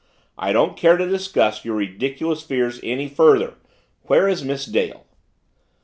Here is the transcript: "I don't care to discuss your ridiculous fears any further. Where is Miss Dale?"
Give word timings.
"I 0.35 0.51
don't 0.51 0.75
care 0.75 0.97
to 0.97 1.07
discuss 1.07 1.63
your 1.63 1.75
ridiculous 1.75 2.41
fears 2.43 2.79
any 2.81 3.07
further. 3.07 3.57
Where 4.01 4.27
is 4.27 4.43
Miss 4.43 4.65
Dale?" 4.65 5.05